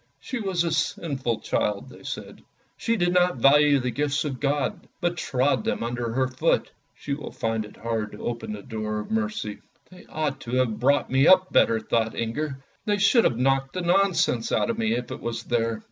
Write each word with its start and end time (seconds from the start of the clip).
"She 0.29 0.39
was 0.39 0.63
a 0.63 0.71
sinful 0.71 1.41
child," 1.41 1.89
they 1.89 2.01
said." 2.01 2.41
She 2.77 2.95
did 2.95 3.13
not 3.13 3.37
value 3.37 3.77
the 3.79 3.91
gifts 3.91 4.25
of 4.25 4.39
God, 4.39 4.87
but 4.99 5.15
trod 5.15 5.63
them 5.63 5.83
under 5.83 6.27
foot. 6.27 6.71
She 6.95 7.13
will 7.13 7.31
find 7.31 7.65
it 7.65 7.77
hard 7.77 8.13
to 8.13 8.25
open 8.25 8.51
the 8.53 8.63
door 8.63 9.01
of 9.01 9.11
mercy." 9.11 9.59
"They 9.91 10.07
ought 10.09 10.39
to 10.39 10.55
have 10.55 10.79
brought 10.79 11.11
me 11.11 11.27
up 11.27 11.53
better!" 11.53 11.79
thought 11.79 12.15
Inger;" 12.15 12.57
they 12.87 12.97
should 12.97 13.25
have 13.25 13.37
knocked 13.37 13.73
the 13.73 13.81
nonsense 13.81 14.51
out 14.51 14.71
of 14.71 14.77
me 14.79 14.93
if 14.93 15.11
it 15.11 15.19
was 15.21 15.43
there." 15.43 15.79